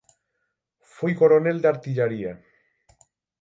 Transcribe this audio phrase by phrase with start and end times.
[0.95, 2.33] Foi coronel de artillaría.